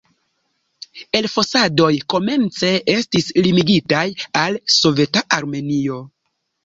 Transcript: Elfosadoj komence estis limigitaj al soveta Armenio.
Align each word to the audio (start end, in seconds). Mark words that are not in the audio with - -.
Elfosadoj 1.19 1.91
komence 2.13 2.71
estis 2.95 3.29
limigitaj 3.49 4.03
al 4.45 4.59
soveta 4.79 5.23
Armenio. 5.39 6.01